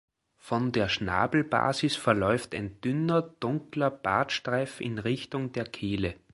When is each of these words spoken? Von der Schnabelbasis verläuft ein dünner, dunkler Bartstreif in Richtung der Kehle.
Von 0.39 0.71
der 0.71 0.89
Schnabelbasis 0.89 1.95
verläuft 1.95 2.55
ein 2.55 2.81
dünner, 2.81 3.21
dunkler 3.21 3.91
Bartstreif 3.91 4.81
in 4.81 4.97
Richtung 4.97 5.51
der 5.51 5.65
Kehle. 5.65 6.15